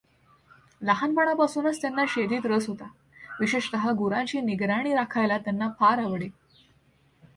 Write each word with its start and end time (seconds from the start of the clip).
लहानपणापासूनच 0.81 1.81
त्यांना 1.81 2.03
शेतीत 2.07 2.45
रस 2.45 2.67
होता, 2.67 2.87
विशेषतः 3.39 3.89
गुरांची 3.91 4.41
निगराणी 4.41 4.93
राखायला 4.93 5.37
त्यांना 5.37 5.69
फार 5.79 5.99
आवडे. 5.99 6.29